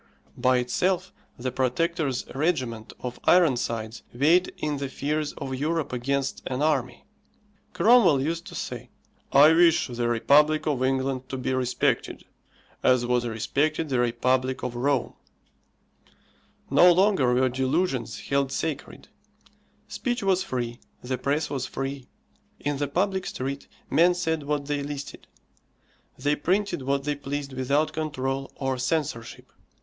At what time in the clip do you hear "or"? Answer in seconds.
28.55-28.79